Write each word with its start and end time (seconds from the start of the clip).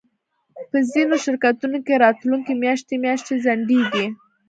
په 0.69 0.77
ځینو 0.91 1.15
شرکتونو 1.25 1.77
کې 1.85 2.01
راتلونکی 2.05 2.53
میاشتې 2.63 2.95
میاشتې 3.03 3.33
ځنډیږي 3.45 4.05